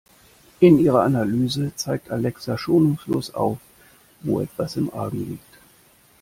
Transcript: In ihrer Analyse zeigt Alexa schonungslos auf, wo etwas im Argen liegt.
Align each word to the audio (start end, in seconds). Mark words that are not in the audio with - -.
In 0.61 0.79
ihrer 0.79 1.03
Analyse 1.03 1.73
zeigt 1.75 2.09
Alexa 2.09 2.57
schonungslos 2.57 3.35
auf, 3.35 3.59
wo 4.21 4.39
etwas 4.41 4.75
im 4.75 4.91
Argen 4.91 5.29
liegt. 5.29 5.59